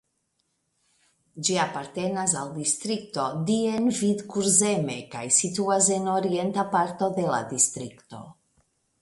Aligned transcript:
Ĝi 1.49 1.57
apartenas 1.63 2.33
al 2.39 2.49
distrikto 2.55 3.25
Dienvidkurzeme 3.51 4.97
kaj 5.13 5.23
situas 5.37 5.93
en 5.99 6.11
orienta 6.19 6.67
parto 6.75 7.13
de 7.21 7.29
la 7.35 7.45
distrikto. 7.55 8.25